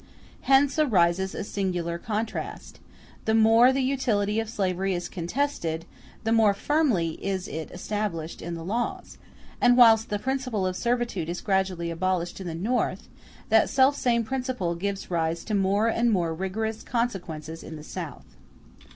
Hence 0.49 0.79
arises 0.79 1.35
a 1.35 1.43
singular 1.43 1.99
contrast; 1.99 2.79
the 3.25 3.35
more 3.35 3.71
the 3.71 3.83
utility 3.83 4.39
of 4.39 4.49
slavery 4.49 4.95
is 4.95 5.07
contested, 5.07 5.85
the 6.23 6.31
more 6.31 6.55
firmly 6.55 7.23
is 7.23 7.47
it 7.47 7.69
established 7.69 8.41
in 8.41 8.55
the 8.55 8.63
laws; 8.65 9.19
and 9.61 9.77
whilst 9.77 10.09
the 10.09 10.17
principle 10.17 10.65
of 10.65 10.75
servitude 10.75 11.29
is 11.29 11.39
gradually 11.39 11.91
abolished 11.91 12.41
in 12.41 12.47
the 12.47 12.55
North, 12.55 13.09
that 13.49 13.69
self 13.69 13.95
same 13.95 14.23
principle 14.23 14.73
gives 14.73 15.11
rise 15.11 15.43
to 15.43 15.53
more 15.53 15.87
and 15.87 16.09
more 16.11 16.33
rigorous 16.33 16.81
consequences 16.81 17.61
in 17.61 17.75
the 17.75 17.83
South. 17.83 18.25